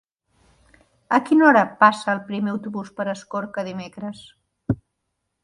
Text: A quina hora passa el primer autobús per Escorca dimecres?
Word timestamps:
A 1.17 1.19
quina 1.27 1.45
hora 1.49 1.61
passa 1.83 2.09
el 2.15 2.23
primer 2.31 2.51
autobús 2.55 2.91
per 3.01 3.07
Escorca 3.15 3.67
dimecres? 3.69 4.27